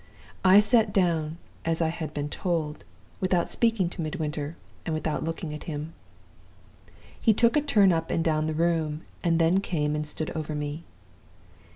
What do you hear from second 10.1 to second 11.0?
over me.